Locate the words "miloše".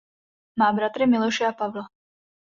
1.07-1.45